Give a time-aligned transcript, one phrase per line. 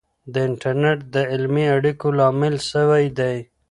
[0.33, 3.37] د انټرنیټ د علمي اړیکو لامل سوی دی.